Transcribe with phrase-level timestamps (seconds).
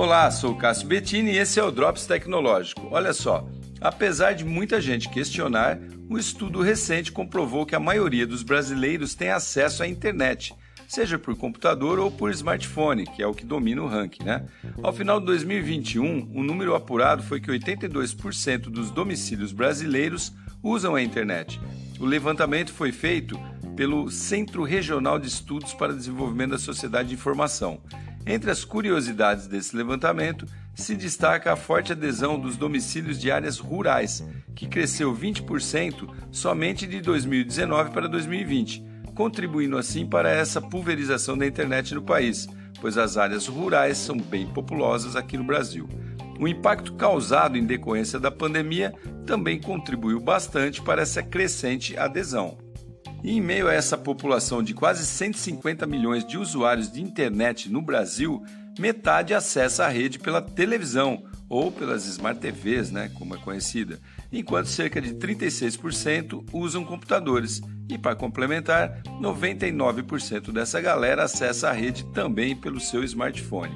[0.00, 2.88] Olá, sou Cássio Bettini e esse é o Drops Tecnológico.
[2.90, 3.46] Olha só,
[3.82, 5.78] apesar de muita gente questionar,
[6.08, 10.54] um estudo recente comprovou que a maioria dos brasileiros tem acesso à internet,
[10.88, 14.46] seja por computador ou por smartphone, que é o que domina o ranking, né?
[14.82, 20.32] Ao final de 2021, o número apurado foi que 82% dos domicílios brasileiros
[20.62, 21.60] usam a internet.
[21.98, 23.38] O levantamento foi feito
[23.76, 27.82] pelo Centro Regional de Estudos para Desenvolvimento da Sociedade de Informação.
[28.26, 34.24] Entre as curiosidades desse levantamento, se destaca a forte adesão dos domicílios de áreas rurais,
[34.54, 38.84] que cresceu 20% somente de 2019 para 2020,
[39.14, 42.46] contribuindo assim para essa pulverização da internet no país,
[42.80, 45.88] pois as áreas rurais são bem populosas aqui no Brasil.
[46.38, 48.94] O impacto causado em decorrência da pandemia
[49.26, 52.56] também contribuiu bastante para essa crescente adesão.
[53.22, 57.82] E em meio a essa população de quase 150 milhões de usuários de internet no
[57.82, 58.42] Brasil,
[58.78, 63.98] metade acessa a rede pela televisão ou pelas Smart TVs, né, como é conhecida,
[64.32, 67.60] enquanto cerca de 36% usam computadores.
[67.88, 73.74] E para complementar, 99% dessa galera acessa a rede também pelo seu smartphone.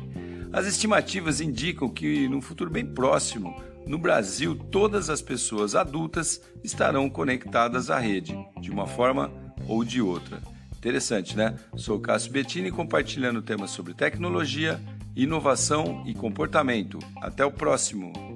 [0.52, 7.08] As estimativas indicam que no futuro bem próximo, no Brasil, todas as pessoas adultas estarão
[7.10, 9.30] conectadas à rede, de uma forma
[9.68, 10.40] ou de outra.
[10.76, 11.56] Interessante, né?
[11.76, 14.80] Sou Cássio Bettini compartilhando temas sobre tecnologia,
[15.16, 16.98] inovação e comportamento.
[17.22, 18.33] Até o próximo!